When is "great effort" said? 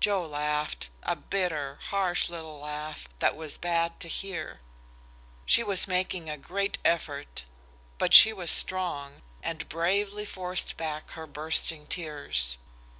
6.36-7.44